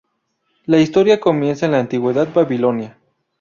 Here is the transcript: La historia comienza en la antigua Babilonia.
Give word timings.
La 0.65 0.79
historia 0.79 1.19
comienza 1.19 1.67
en 1.67 1.73
la 1.73 1.79
antigua 1.79 2.11
Babilonia. 2.25 2.97